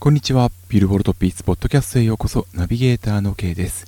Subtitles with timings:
[0.00, 0.50] こんにちは。
[0.70, 3.86] ビルボルトピースポッドキャストへようこそ、ナビゲーターの K です。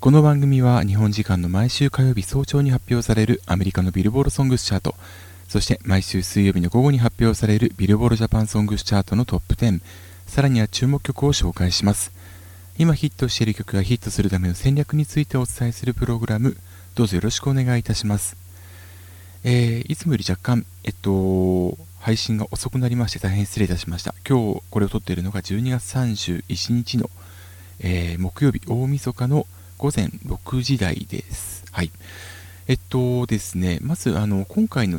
[0.00, 4.94] この番組は日本時間の毎週火曜日早朝に発表されるアメリカのビルボールソングスチャート、
[5.48, 9.82] そして毎週水曜日の午後に発表されるビルボールジャパンソングスチャートのトップ10、
[10.26, 12.12] さらには注目曲を紹介します。
[12.78, 16.56] 今ヒットしている曲がヒットするための戦略についてお伝えするプログラム、
[16.94, 18.38] どうぞよろしくお願いいたします。
[19.44, 24.12] えー、いつもより若干、えっと、配信が遅くなりまして大変失礼いたしました。
[24.28, 27.08] 今日これを撮っているのが12月31日の、
[27.78, 29.46] えー、木曜日大晦日の
[29.78, 31.64] 午前6時台です。
[31.70, 31.92] はい。
[32.66, 34.98] えっとですね、まずあの今回の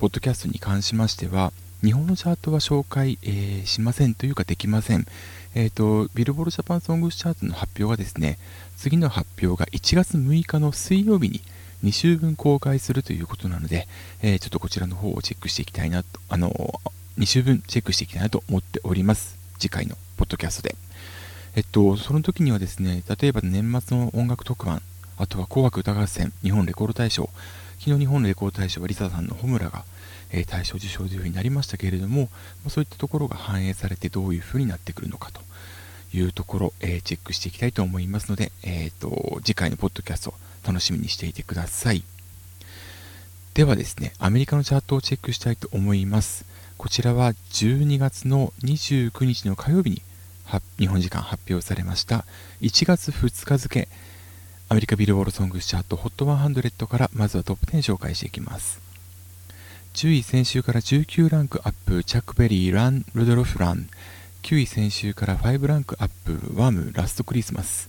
[0.00, 1.50] ポッドキャストに関しましては、
[1.82, 5.06] 日本のチャートは紹介、えー、しませんというかできません。
[5.54, 8.38] えっ、と、ビルボールジャパンソングスチャートの発表がですね、
[8.76, 11.40] 次の発表が1月6日の水曜日に
[11.84, 13.88] 2週分公開するということなので、
[14.22, 16.80] えー、ちょっとこちらの方をチェックしていきたいなと、あの
[17.18, 19.36] 2週分チェックしていきたいなと思っております。
[19.58, 20.76] 次回のポッドキャストで。
[21.54, 24.80] えっと、その時にはですね、例えば年末の音楽特番、
[25.18, 27.28] あとは紅白歌合戦、日本レコード大賞、
[27.78, 29.84] 昨日日本レコード大賞はリサさんのホムラが、
[30.30, 32.30] えー、大賞受賞というふうになりましたけれども、
[32.64, 35.42] まそういったところが反映されてどういうふうになってくるのかと
[36.16, 40.34] いうところ、えー、チェックしていきたいと思いますので、えーと次回のポッドキャスト、
[40.66, 42.02] 楽しみにしていてください。
[43.54, 46.44] ではですね、アメリカのチャートをチェックしたいと思います。
[46.82, 50.02] こちらは12月の29日の火曜日に
[50.78, 52.24] 日本時間発表されました
[52.60, 53.88] 1月2日付
[54.68, 58.80] アメリカビルボールソングスチャート HOT100 からまずはトップ10紹介していきます
[59.94, 63.88] 10位先週から19ランクアップチャックベリーランルドロフラン
[64.42, 67.88] 9位先週から5ランクアップワームラストクリスマス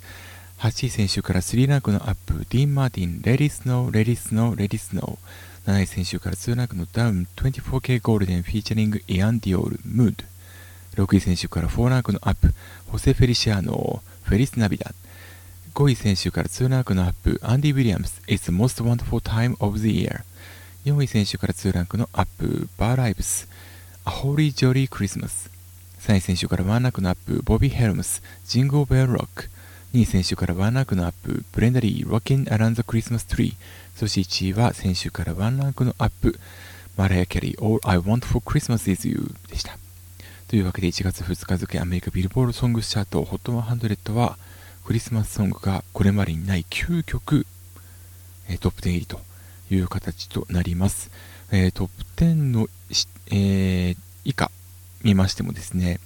[0.64, 5.69] 8位先週から3ランクのアップ、ディーン・マーティン、 Let It Snow、Let It Snow、Let It Snow。
[5.69, 11.03] 7位先週から2ランクのダウン、24K ゴールデン featuring、イアン・ディオール、 Mood。
[11.03, 12.53] 6位先週から4ランクのアップ、
[12.88, 14.93] ホセ・フェリシアーノ、 Feliz Navidad。
[15.73, 20.22] 5位先週から2ランクのアップ、アンディ・ウィリアムス、It's the most wonderful time of the year。
[20.85, 23.50] 4位先週から2ランクのアップ、バーライブス、
[24.06, 25.50] A Holy Jolly Christmas。
[26.00, 29.50] 3位選手から1ランクのアップ、ボビー・ヘルムス、 Jingle Bell Rock。
[29.93, 33.53] 2位先週からワンランクのアップ、ブレンダ・リー、Rockin' Around the Christmas Tree。
[33.95, 36.39] そして1位は先週からワンランクのアップ、
[36.97, 39.77] マライア・キャリー、All I Want for Christmas is You でした。
[40.47, 44.39] というわけで1月2日付アメリカビルボードソングスチャート HOT100 は
[44.83, 47.45] クリスマスソングがこれまでにない9曲、
[48.49, 49.21] え、トップ10入りと
[49.69, 51.11] いう形となります。
[51.51, 52.67] え、トップ10の、
[53.27, 54.49] えー、以下
[55.03, 55.99] 見ましてもですね、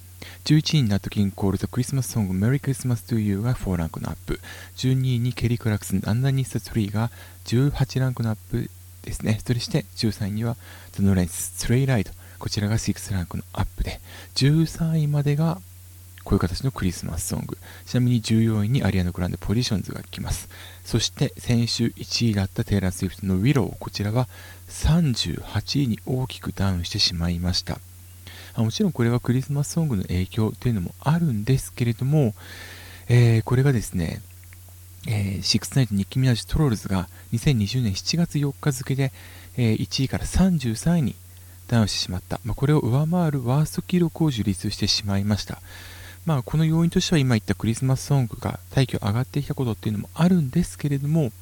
[0.44, 4.40] 11位になったキングコール The Christmas Song Merry Christmas to You が4ランクのアップ。
[4.76, 7.10] 12位にケリー・クラークソン Underneath the Tree が
[7.44, 8.70] 18ランクのアップ
[9.02, 9.40] ですね。
[9.44, 10.56] そして13位には
[10.92, 14.00] The Ronettes Sleigh Ride こちらが6ランクのアップで、
[14.36, 15.60] 13位までが
[16.22, 17.58] こういう形のクリスマスソング。
[17.86, 20.48] ちなみに14位にアリアナ・グランデ Positions が来ます。
[20.84, 23.76] そして先週1位だったテイラー・スウィフトの Willow。
[23.78, 24.28] こちらは
[24.68, 27.80] 38位に大きくダウンしてしまいました。
[28.62, 32.34] もちろんこれはクリスマスソングの影響というのもあるんですけれども、
[33.08, 34.20] えー、これがですね、
[35.06, 39.12] えー、シックスナインニッキー・ミナージュ・トロールズが2020年7月4日付で、
[39.56, 41.14] えー、1位から33位に
[41.68, 45.60] ダウンしてしまった、まあ、これを上回るワースト記録を樹立してしまいました。
[46.26, 51.32] まあ、この要因としては今言ったクリスマスソングが大挙上がってきたことっていうのもあるんですけれども、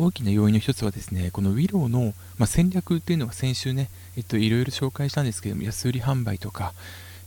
[0.00, 6.72] 大きな要因の一つはですね、この Willow の、まあ、戦略っていうのが先週ね、えっと、いろいろ紹介したんですけども、安売り販売とか、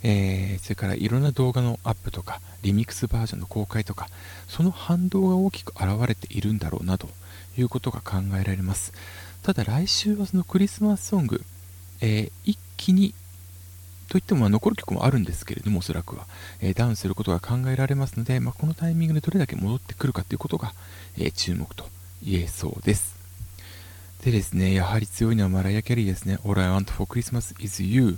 [0.02, 4.08] えー、それからいろんな動画のアップとか、リミックスバージョンの公開とか、
[4.48, 7.10] その反動が大きく現れているんだろうなと
[7.58, 8.92] いうことが考えられます。
[9.44, 11.44] ただ来週はそのクリスマスソング、
[12.02, 13.14] えー、一気に
[14.10, 16.26] といっても残る曲もあるんですけれども、おそらくは、
[16.60, 20.74] えー、ダウンすることが考えられますので、まあ、このタイミングでどれだけ戻ってくるかということが、
[21.18, 21.86] えー、注目と
[22.24, 23.16] 言えそうです。
[24.24, 26.40] でですね、やはり強いのはマライア・キャリーですね。
[26.46, 28.18] All I Want for Christmas is You。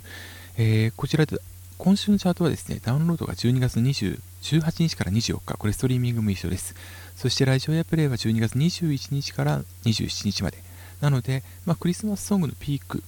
[0.56, 1.38] えー、こちらで、
[1.78, 6.76] 今週のチャートはですね、ダウンロードが12月20 18日から24日、これストリーミングも一緒です。
[7.16, 10.62] そしてラジオやプレイは12月21日から27日まで。
[11.00, 13.02] なので、まあ、クリスマスソングのピーク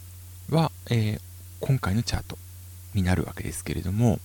[0.50, 1.20] は、えー、
[1.60, 2.36] 今回のチャート
[2.94, 4.18] になるわけですけれども、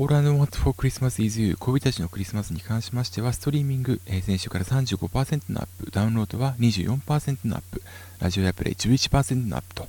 [0.00, 7.82] All I Want for Christmas is You 恋人たちのクリスマスに関しましては、ストリーミング、えー、先週から35%のアップ、ダウンロードは24%のアップ、
[8.18, 9.86] ラジオやプレイ11%のアップと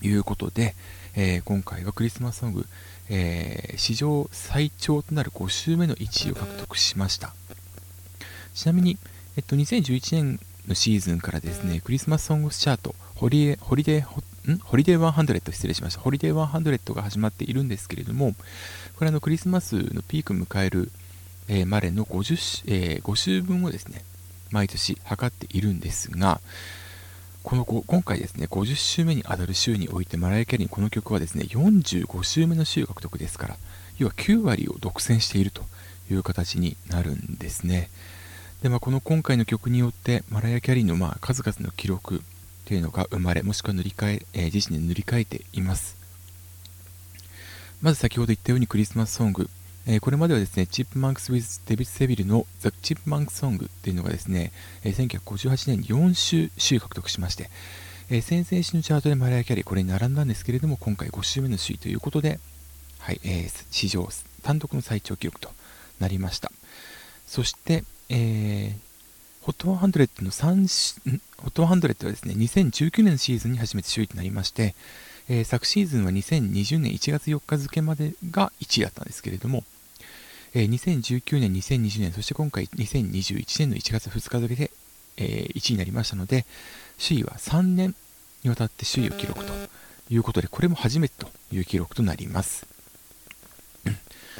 [0.00, 0.74] いうことで、
[1.14, 2.64] えー、今回はクリスマスソング、
[3.10, 7.34] えー、史上最長となる5週目の1位を獲得しました。
[8.54, 8.96] ちなみに、
[9.36, 14.58] えっと、2011年のシーズンからですね、クリスマスソングスチャート、ホリデーホッん？
[14.58, 16.00] ホリデー100失礼しました。
[16.00, 18.34] ホリデー100が始まっているんですけれども、
[18.96, 20.90] これあのクリスマスのピーク迎える、
[21.48, 24.04] えー、までの 50,、えー、5週分をですね、
[24.50, 26.40] 毎年測っているんですが、
[27.42, 33.56] この今回ですね、50週目に当たる週においてマライア・キャリーこの曲はですね、45週目の週獲得ですから、
[33.98, 35.62] 要は9割を独占していると
[36.10, 37.88] いう形になるんですね。
[38.62, 42.22] で、まあ、この今回の曲によってマライア・キャリーのまあ数々の記録
[42.70, 45.96] というのが生まれ、もしくは塗り替え、えー、自身で塗り替えています。
[47.82, 49.50] まず先ほど言ったようにクリスマスソング、
[49.88, 54.52] えー、これまではですね、チップマンクス・ウィズ・デビッド・セビルのザ・チップマンクソングっていうのがですね、
[54.84, 57.50] えー、1958年に4週、週獲得しまして、
[58.08, 62.38] えー、先々週のチャートでマライア・キャリーこれに並んだんですけれども、今回5週目の首位ということで、
[63.00, 64.08] はい、えー、史上
[64.44, 65.50] 単独の最長記録と
[65.98, 66.52] なりました。
[67.26, 68.89] そして、えー、
[69.42, 74.74] ホット100の3、ホット100はですね、2019年シーズンに初めて首位となりまして、
[75.28, 79.64] えー、昨シーズンは2020年1月4日付までが1位だったんですけれども、
[80.52, 84.70] えー、2019年、2020年、そして今回2021年の1月2日付で、
[85.16, 86.44] えー、1位になりましたので、
[87.02, 87.94] 首位は3年
[88.42, 89.52] にわたって首位を記録と
[90.10, 92.66] いうことで、これも初めてという記録となります。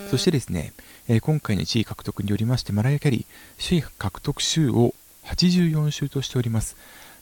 [0.08, 0.72] そしてですね、
[1.08, 4.94] え、今回の1位獲得によりまして、マライア・キャリー、首位獲得週を
[5.24, 6.76] 84週としております。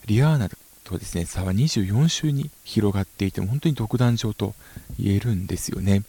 [0.07, 0.49] リアーナ
[0.85, 4.55] とですね、差は24週に広がっていて、本当に独壇場と
[4.99, 6.03] 言えるんですよね。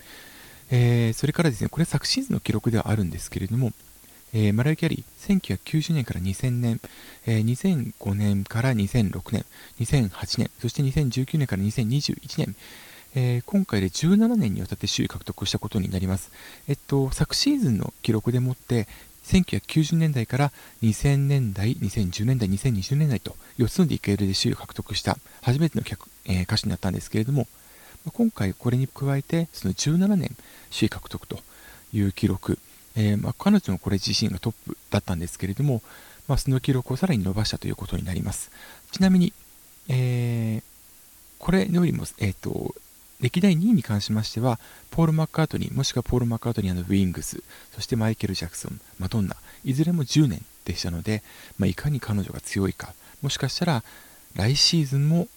[0.72, 3.74] えー、それからですね、これは昨シーズンの記録ではあるんですけれども、
[4.34, 6.80] えー、マライキャリー、1990年から2000年、
[7.26, 9.46] えー、2005年から2006年、
[9.80, 12.56] 2008年、そして2019年から2021年、
[13.16, 16.32] えー、今回で17年にわたって首位獲得したことになります。
[16.68, 18.88] えっと、昨シーズンの記録でもって、
[19.24, 20.52] 1990年代から
[20.82, 27.48] 2000年代、2010年代、2020年代と4つのディケールで首位を獲得した初めての客、えー、歌手になったんですけれども、
[28.14, 30.36] 今回これに加えてその17年
[30.72, 31.40] 首位獲得と
[31.94, 32.58] いう記録、
[32.96, 35.82] えー、まあ、彼女もこれ自身がトップだったんですけれども、
[36.28, 38.52] まあ、その記録をさらに伸ばしたということになります。
[38.92, 39.34] ちなみに、
[39.90, 40.64] えー、
[41.40, 42.76] これよりも、えーと
[43.22, 44.60] 歴代2位に関しましては、
[44.92, 47.44] ポール・マッカートニー、もしくはポール・マッカートニーのウィングス、
[47.74, 49.36] そしてマイケル・ジャクソン、マドンナ、
[49.66, 51.22] いずれも10年でしたので、
[51.58, 53.84] まあ、いかに彼女が強いか、もしかしたら
[54.36, 55.28] 来シーズンも、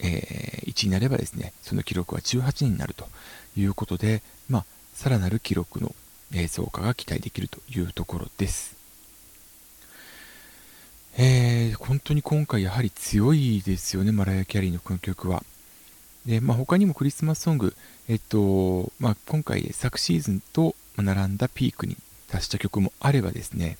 [0.00, 3.06] えー、1位になればですね、その記録は18年になると
[3.56, 5.94] いうことで、まあ、さらなる記録の、
[6.48, 8.74] 増加が期待できるというところです。
[11.18, 15.44] えー、本当に今回やはり強いですよね、マライア・キャリーのこの曲は。
[16.26, 17.74] で、まあ、他にもクリスマスソング、
[18.08, 21.96] えっと、まあ、今回昨シーズンと並んだピークに
[22.28, 23.76] 達した曲もあればですね、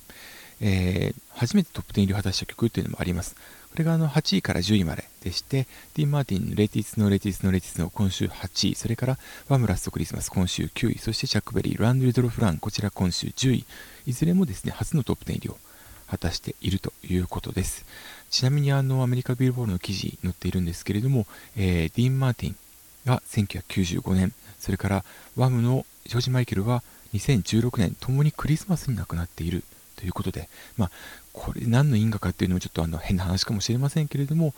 [0.61, 3.35] えー、初めてトップ10入りを果たした曲というのもあります。
[3.73, 9.19] これがあの8位から10位まででして、ディン・マーティンのレティスのレティスのレティスの今週8位、それから
[9.49, 13.65] ワムラストクリスマス今週9位、そしてチャックベリー、ランドリドロフラン、こちら今週10位、
[14.07, 15.59] いずれもですね、初のトップ10入りを
[16.13, 17.87] 果たしているということです。
[18.29, 21.27] ちなみにあのアメリカビルボールの記事に載っているんですけれども、
[21.57, 22.57] えー、ディーン・マーティン
[23.07, 25.05] が1995年、それから
[25.37, 26.83] ワムのジョージ・マイケルは
[27.15, 29.65] 2016年、ともにクリスマスに亡くなっている
[29.97, 30.91] ということで、まあ、
[31.33, 34.53] これ何の因果かっていうのもちょっとあの変な話かもしれませんけれども、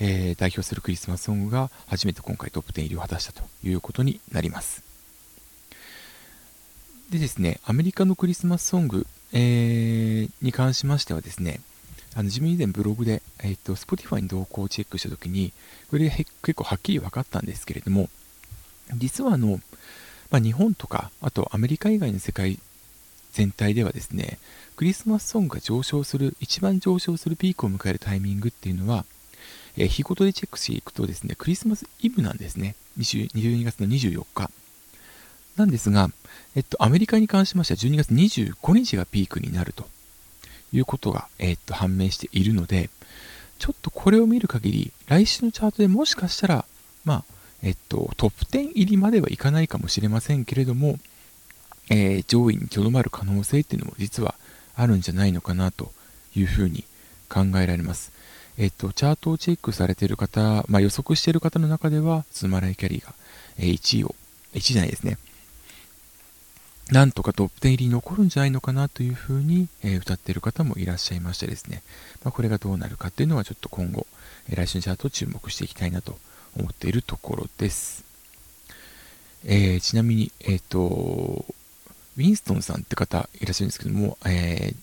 [0.00, 4.93] えー、代表するクリスマスソングが初めて今回トップ10入りを果たしたということになります。
[7.10, 11.60] でですね、アメリカのクリスマスソング、えー、に関しましてはですね、
[12.14, 15.52] あの自分以前ブログで、えーと、Spotify に動向をチェックしたときに、
[15.90, 18.08] これ結構はっきり分かったんですけれども、
[18.94, 19.60] 実はあの、
[20.30, 22.58] まあ、日本とか、あとアメリカ以外の世界
[23.32, 24.38] 全体ではですね、
[24.76, 29.04] クリスマスソングが上昇する、一番上昇するピークを迎えるタイミングっていうのは、
[29.76, 32.76] えー、日ごとでチェックしていくとですね、クリスマスイブなんですね。
[32.98, 34.50] 12月の24日。
[35.56, 36.10] なんですが、
[36.56, 39.86] えっと、アメリカに関しましては12月25日がピークになると
[40.72, 42.90] いうことが、えっと、判明しているので、
[43.58, 46.64] ちょっとこれを見る限り、来週のチャートでもしかしたら、
[47.04, 47.24] まあ、
[47.62, 50.98] えっと、トップ10入りまではいかないかもしれませんけれども、
[51.90, 54.34] えー、上位にとどまる可能性っていうのも実は
[54.74, 55.92] あるんじゃないのかなと
[56.34, 56.84] いうふうに
[57.28, 58.12] 考えられます。
[58.56, 63.14] えっと、チャートをチェックされている方、まあ、予測している方の中では、スマライキャリーが、
[63.58, 64.14] 1位を、
[64.54, 65.18] 1位じゃないですね、
[66.90, 71.82] なんとかトップ10入り残るんじゃないのかなというふうに、え、歌っている方もいらっしゃいましてですね、
[72.22, 74.06] まあ、これがどうなるかっていうのはちょっと今後、
[74.50, 76.18] え、来週のチャートを注目していきたいなと
[76.58, 78.04] 思っているところです。
[79.46, 81.44] えー、ちなみに、えっ、と、
[82.16, 84.76] ウィンストンさんって方いらっしゃるんですけども、えー、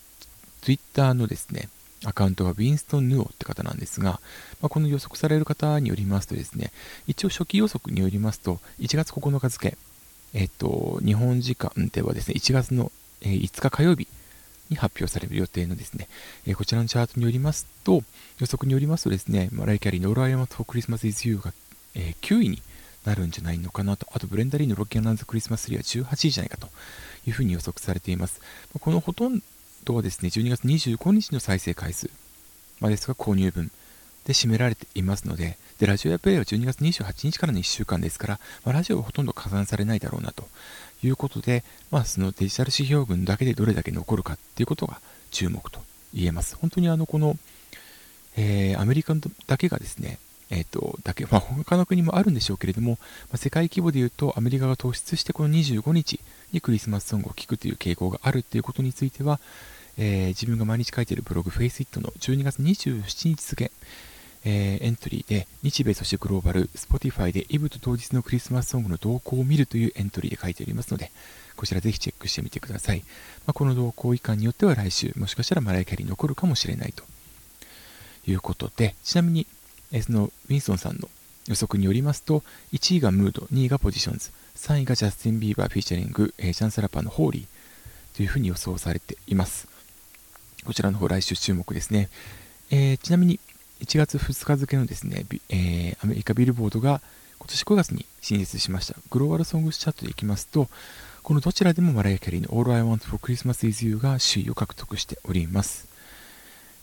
[0.61, 1.69] Twitter のですね、
[2.03, 4.19] アカウントがウィンストン・ヌオって方なんですが、
[4.59, 6.71] まあ、この予測される方によりますとですね、
[7.07, 9.77] 一応初期予測によりますと、1月9日付、
[10.33, 14.07] えっと、日本時間ではですね、1月の5日火曜日
[14.69, 16.07] に発表される予定のですね、
[16.47, 18.03] えこちらのチャートによりますと、
[18.39, 21.53] 予測によりますとですね、マライキャリーのオールアイアマトクリスマスイズユーが、
[21.95, 22.61] え9位に
[23.05, 26.69] なるんじゃないのかなと、あとブレンダリーのロッキーランズクリスマスリーは18位じゃないかと
[27.27, 28.41] いうふうに予測されています。
[28.79, 29.41] このほとん
[29.83, 32.09] どはですね、12月25日の再生回数。
[32.79, 33.71] まですが購入分。
[34.25, 40.47] で占められていますので、でラジオやプレイは12月28日からの1週間ですから、まあ、ラジオはほとんど加算されないだろうなと
[41.03, 44.99] いうことで、まあ、そのデジタル指標群だけでどれだけ残るかっていうことが
[45.31, 45.81] 注目と
[46.13, 46.55] 言えます。
[46.55, 47.37] 本当にあの、この、
[48.37, 49.15] えー、アメリカ
[49.47, 50.19] だけがですね、
[50.51, 52.97] えっ、ー、と、だけ、まあ、他の国もあるんでしょうけれども、ま
[53.33, 56.19] あ、世界規模で言うと、アメリカが突出してこの25日
[56.51, 59.39] にクリスマスソングを聴くという傾向があるっていうことについては、
[59.97, 63.71] えー、自分が毎日書いているブログ FaceIt の12月27日付、
[64.43, 71.11] えー、エントリーで日米そしてグローバル Spotify でイブと当日のクリスマスソングの動向を見るというエントリーで書いておりますので
[71.55, 72.99] こちらぜひチェックしてみてください、
[73.45, 77.03] まあ、この動向如何によっては来週もしかしたらマライア・キャリー残るかもしれないと
[78.25, 79.47] いうことでちなみに、
[79.91, 81.09] え、そのウィンソンさんの
[81.47, 89.67] 予測によりますと1位がムード2位がポジションズ3位がジャスティン・ビーバーフィーチャリング、えー、チャンス・ザ・ラッパーのホーリーというふうに予想されています
[90.65, 92.09] こちらの方来週注目ですね、
[92.69, 93.39] えー、ちなみに
[93.81, 97.01] 1月2日付のですね、えー、アメリカビルボードが
[97.39, 98.95] 今年5月に新設しました。
[99.09, 100.69] グローバルソングスチャートでいきますと、
[101.23, 105.87] このどちらでもマライア・キャリーの All I Want for Christmas is You が首位を獲得しております。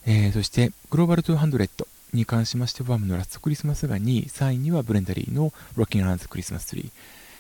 [0.07, 6.91] えー、そして、グローバル200に関しましては、のラストクリスマスが2位、3位にはブレンダリーの Rocking Around the Christmas Tree、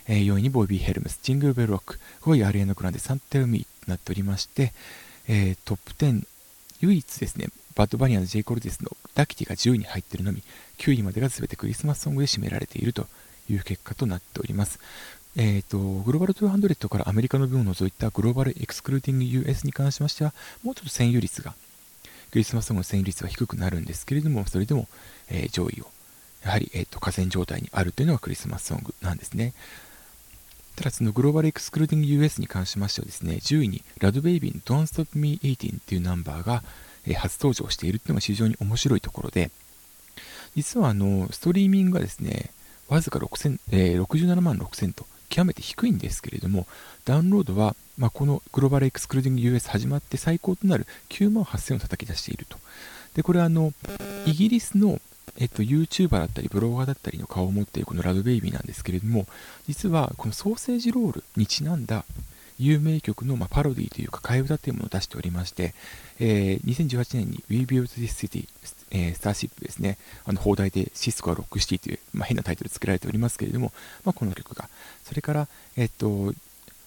[0.06, 4.72] えー、4位にボイビー・ヘルムス、ジングル・ベル・ロック、5位アリアノ・グランデ、サンテル・ミーとなっておりまして、
[5.26, 6.24] えー、トップ10、
[6.80, 8.42] 唯一ですね、バッドバニアの J.
[8.42, 10.42] コルテスのダキティが10位に入っているのみ、
[10.78, 13.06] 9位までが全てクリスマスソングで占められていると
[13.50, 14.78] いう結果となっております。
[15.36, 20.32] えーと、グローバル200からアメリカの分を除いたグローバルエクスクルーティング US に関しましては、
[20.62, 21.54] もうちょっと占有率が、
[22.30, 24.88] クリスマスソングの占有率は低くなるんですけれども、それでも、
[25.28, 25.90] えー、上位を、
[26.44, 29.52] やはり、えーと、河川状態にあるというのがクリスマスソングなんですね。
[30.78, 36.62] ただ、そのグローバルエクスクルーティング US に関しましてはですね、10位にラドベイビーの Don't Stop Me Eating っていうナンバーが、
[37.16, 39.50] 初登場しているっていうのが非常に面白いところで、
[40.54, 42.50] 実はあの、ストリーミングがですね、
[42.86, 46.68] わずか6000、えー、67万6000と極めて低いんですけれども、
[47.04, 52.56] ダウンロードは、まあ、このグローバルエクスクルーディング US 始まって最高となる9万8000を叩き出していると。
[53.14, 53.72] で、これあの、
[54.26, 55.00] イギリスの、
[55.38, 59.26] えっと、YouTuber だったり、ブロガーだったりの顔を持っているこのラドベイビーなんですけれども、
[59.66, 62.04] 実はこのソーセージロールにちなんだ
[62.58, 65.74] 有名曲の、ま、パロディというか替え歌というものを出しておりまして、
[66.18, 68.48] えー、2018年に We Built This City、
[68.90, 73.72] えー、スターシップですね、あの放題でシスコはロックシティという、まあ、変なタイトル付けられておりますけれども、
[74.04, 74.68] まあ、この曲が、
[75.04, 76.34] それから、えっと、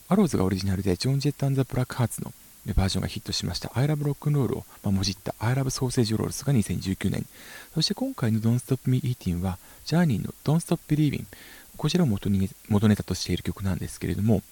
[0.09, 2.33] アローズがオリジナルで、ジョン・ジェット・アン・ザ・ブラック・ハーツの
[2.67, 3.71] バージョンがヒットしました。
[3.75, 5.33] I Love Rock and Roll を、まあ、もじった。
[5.39, 7.25] I Love Sausage Rolls が2019年、
[7.73, 11.25] そして今回の Don't Stop Me Eating は、ジャーニーの Don't Stop Believing、
[11.77, 14.43] こちらを元に元ネタとしている曲なんですけれども、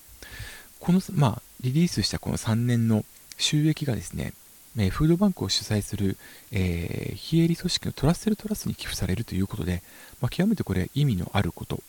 [0.79, 3.05] この、まあ、リリースしたこの3年の
[3.37, 4.33] 収益がですね、
[4.77, 6.17] えフードバンクを主催する、
[6.51, 9.81] えー、非営利組織のトラッセルトラスに寄付されるということで、
[10.21, 11.81] まあ、極めてこれ意味のあること。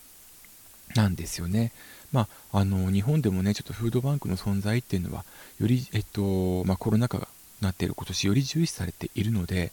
[0.95, 1.73] なんですよね。
[2.13, 5.25] まあ、あの日本でもね、ちょっとフードバンクの存在っていうのは、
[5.61, 7.29] より、えっとまあ、コロナ禍が
[7.61, 9.73] なっている今年、より重視されているので、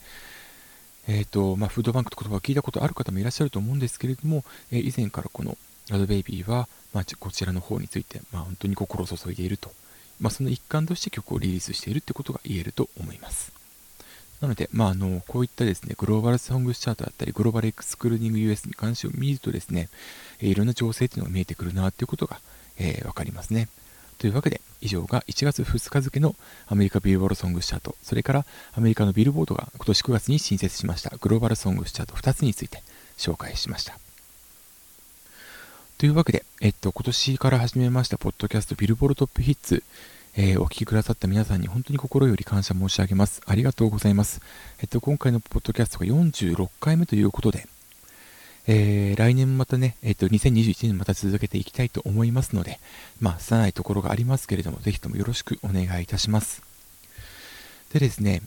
[1.07, 5.57] えっとまあ、フードバンクって言葉を聞いたことある方もいらっしゃると思うんですけれども、え以前からこの
[5.89, 9.71] ラドベイビーは、まあ、こちらの方について、まあ、本当に心を注いでいると、
[10.19, 13.56] まあ、その一環として曲をリリースしているということが言えると思います。
[14.41, 19.89] なので、まあ、あのこういったですね、グローバルソングスチャートだったり、グローバルエクスクルーディング US に関して見るとですね、
[20.39, 22.39] いろんな情勢というのが見えてくるなということが、
[22.77, 23.67] えー、わかりますね。
[24.17, 26.36] というわけで、以上が1月2日付の
[26.67, 32.84] アメリカビルボードソングスチャート、それからアメリカのビルボードが今年9月に新設しましたグローバルソングスチャート2つについて
[33.17, 33.98] 紹介しました。
[35.98, 39.84] というわけで、えっと、今年から始めました、ポッドキャストビルボールトップヒッツ、
[40.36, 43.41] えー、お聞きくださった皆さんに本当に心より感謝申し上げます。
[43.46, 44.41] ありがとうございます。
[44.81, 47.67] えっと、今回のポッドキャストが46回目ということで、
[48.67, 52.79] えー、来年またね、えっと、2021年また続けていきたいと思いますので、
[53.22, 56.62] まあ、拙いところがありますけれども、ぜひともよろしくお願いいたします。
[57.93, 58.41] でですね、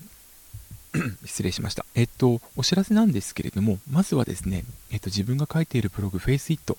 [1.25, 1.87] 失礼しました。
[1.94, 6.76] えっと、お知らせなんですけれども、まずはですね、えっと、自分が書いているブログ、FaceIt、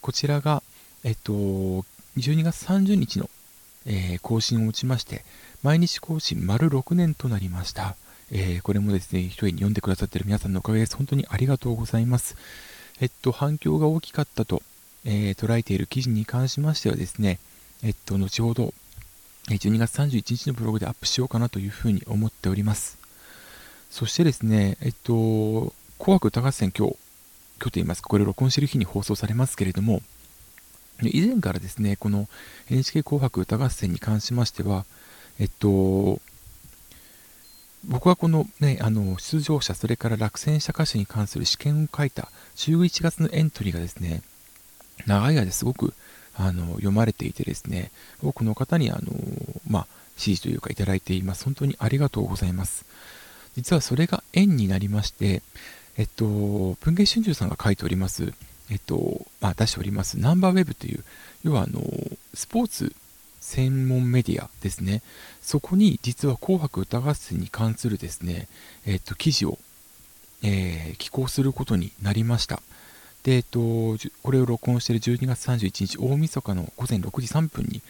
[0.00, 0.62] こちらが、
[1.04, 3.28] えっと、12月30日の、
[3.86, 5.24] えー、更新を打ちまして、
[5.62, 7.96] 毎日更新丸6年となりました。
[8.30, 10.96] えー、これもですね、一人に読んでくださっている皆さんのおかげです。
[10.96, 12.36] 本当にありがとうございます。
[13.00, 14.62] えっと、反響が大きかったと、
[15.04, 17.38] えー、捉えている記事に関しましてはですね、
[17.82, 18.74] えっと、後ほど、
[19.48, 22.98] 12月31日のブログでアップしようかなというふうに思っております。
[23.90, 26.96] そしてですね、えっと、紅白歌合戦今日、
[27.58, 30.02] 今日と言いますか、これ録音している日に放送されますけれども、
[31.02, 32.28] 以前からですね、この
[32.70, 34.86] NHK 紅白歌合戦に関しましては、
[35.38, 36.20] えっと、
[37.84, 44.22] 僕はこのね、あの、出場者、それから落選した歌手に関する試験を書いた11月のエントリーがですね、
[45.06, 45.92] 長い間すごく
[46.34, 47.90] あの読まれていてですね、
[48.22, 49.12] 多くの方にあの、
[49.68, 49.86] まあ、
[50.16, 51.44] 支持というかいただいています。
[51.44, 52.84] 本当にありがとうございます。
[53.54, 55.42] 実はそれが縁になりまして、
[55.96, 58.32] えっと、文芸春秋さんが書いております、
[58.70, 61.04] えっと、まあ、出しております、ナンバーウェブという、
[61.44, 61.82] 要はあの、
[62.34, 62.94] スポーツ
[63.40, 65.02] 専門メディアですね。
[65.40, 68.48] そこに実は紅白歌合戦に関するですね、
[68.84, 69.58] えっと、記事を、
[70.42, 72.60] えー、寄稿することになりました。
[73.22, 73.58] で、えっと、
[74.22, 77.82] これを録音している12月31日、大晦日の午前6時3分に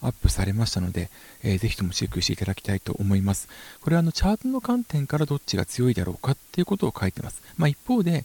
[0.00, 1.10] アップされましたので、
[1.42, 3.48] えー、ぜひともチェックしていただきたいと思います。
[3.80, 7.42] これはあのチャートの観点からどっちが強いだろうかっていうことを書いてます。
[7.56, 8.24] まあ、一方で、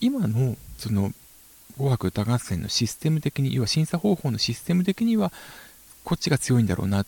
[0.00, 1.12] 今のその
[1.76, 5.32] 紅白歌合戦のシステム的に、要は審査方法のシステム的には、
[6.04, 7.06] こっちが強いんだろうなっ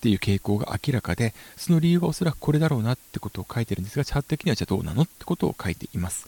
[0.00, 6.26] ていう傾向が明らかで、その理由はおそらくこれだろうなってことを書いてるんですが、チャート的にはじゃあどうなのってことを書いています。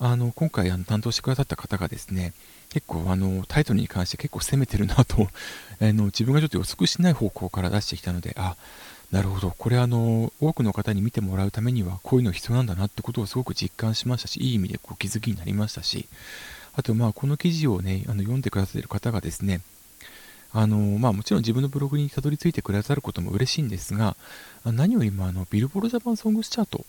[0.00, 2.32] あの今回あの担当してくださった方がですね、
[2.70, 5.28] 結構あのタイトルに関して結構攻めてるなと
[5.80, 8.56] あの自分がちょっと予測しない方向から出してきたので、あ、
[9.10, 16.08] なるほど、これあの多くの方に見てもらうためにはこういうの必要なんだなってことをすごく実感しましたし、いい意味でこう気づきになりましたし、
[16.76, 19.60] あとまあこの記事をね、あの読んでくださっている方がですね、
[20.52, 24.16] あのまあ、もちろん自分のブログにたどり着いてくださることも嬉しいんですが、
[24.64, 26.84] 何よりもあのビルボールジャパンソングスチャート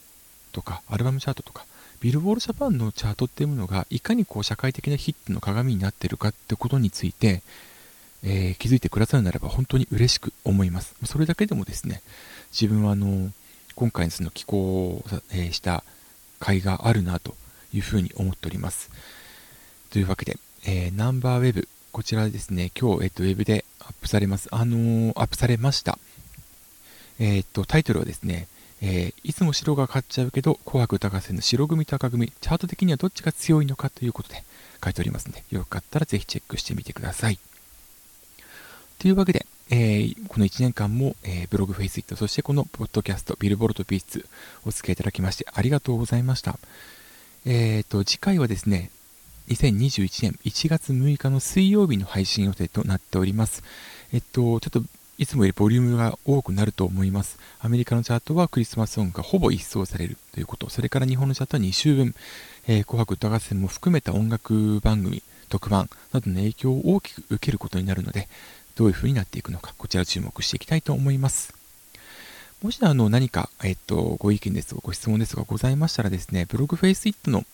[0.51, 1.65] とか、アルバムチャートとか、
[1.99, 7.41] ビルボールジャパンのチャートっていうものがいかにこう社会的なヒットの鏡になっているかってことについて、
[8.23, 10.95] えー、気づいてくださるならば本当に嬉しく思います。
[11.05, 12.03] それだけでもですね、
[12.51, 13.31] 自分はあの
[13.75, 15.83] 今回のその寄稿を、え、した
[16.39, 17.35] 甲斐があるなと
[17.73, 18.91] いうふうに思っております。
[19.95, 24.49] というわけで、えー、ナンバーウェブ、こちらですね、今日、えっと、ウェブでアップされます。
[24.51, 25.97] あのー、アップされました。
[27.17, 28.49] えっと、タイトルはですね、
[28.81, 34.43] え、いつも白が勝っちゃうけど、紅白歌合戦の白組と赤組、チャート的にはどっちが強いのかということで
[34.83, 37.39] 書いておりますので、よかったらぜひチェックしてみてください。
[38.99, 44.27] というわけで、えー、この1年間も、えー、ブログ、フェイスイット、そしてこのポッドキャスト、ビルボルトピーツ、
[44.65, 46.59] お付き合いいただきましてありがとうございました。
[47.45, 48.91] えっ、ー、と、次回はですね、
[49.49, 53.63] 2021年1月6日の水曜日の配信予定となっております。
[54.13, 54.83] えっと、ちょっと
[55.17, 57.39] いつもよりボリュームが多くなると思います。
[57.59, 62.15] アメリカのチャートはクリスマスソングがほぼ一掃されるということ、それから日本のチャートは2週分、
[62.67, 68.27] えー、紅白歌合戦も含めた音楽番組、特番などの影響を大きく受けることになるので、
[68.75, 71.53] どういう風になっていくのか、こちら注目していきたいと思います。
[72.61, 77.45] もしあの何か、えっと、ご意見ですとかご質問ですとかございましたらですね、ブログフェイスイットの、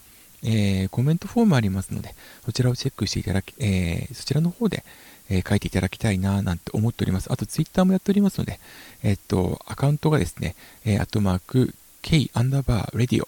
[0.43, 4.83] えー、コメントフォームありますので、そちらをチェックしていただき、えー、そちらの方で、
[5.29, 7.31] えー、書いていただきたいななんて思っております。
[7.31, 8.59] あと、ツイッターもやっておりますので、
[9.03, 13.27] えっと、アカウントがですね、えー、アットマーク、K アンダーバー、レディオ、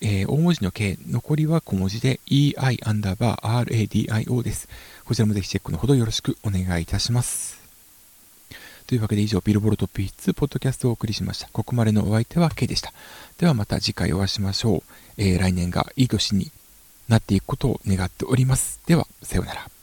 [0.00, 4.68] えー、大文字の K、残りは小文字で EI アンダーバー RADIO です。
[5.04, 7.60] こちらもぜひチェックのほどよろしくお願いいたします。
[8.86, 11.48] というわけで以上、ビルボルトピーツポッドキャストをお送りしました。
[11.52, 12.92] ここまでのお相手は K でした。
[13.38, 14.82] ではまた次回お会いしましょう。
[15.18, 16.50] えー、来年がいい年に
[17.08, 18.80] なっていくことを願っております。
[18.86, 19.75] では、さようなら。